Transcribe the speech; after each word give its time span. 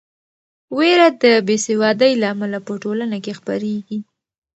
وېره 0.77 1.07
د 1.23 1.25
بې 1.47 1.57
سوادۍ 1.67 2.13
له 2.21 2.27
امله 2.33 2.59
په 2.67 2.71
ټولنه 2.83 3.17
کې 3.23 3.37
خپریږي. 3.39 3.99